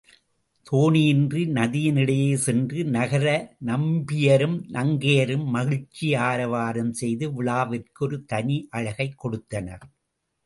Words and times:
தோணியேறி 0.71 1.41
நதியினிடையே 1.47 2.33
சென்று 2.35 2.85
நகர 2.85 3.25
நம்பியரும் 3.65 4.57
நங்கையரும் 4.73 5.45
மகிழ்ச்சி 5.45 6.15
ஆரவாரம் 6.15 6.93
செய்து 6.93 7.33
விழாவிற்கு 7.33 8.05
ஒரு 8.05 8.23
தனி 8.25 8.67
அழகைக் 8.71 9.17
கொடுத்தனர். 9.17 9.85